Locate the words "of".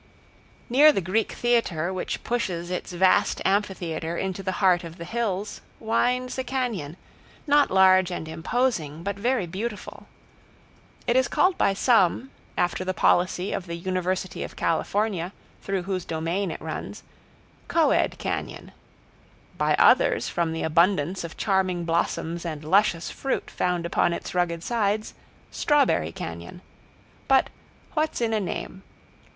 4.83-4.97, 13.53-13.67, 14.41-14.55, 21.23-21.37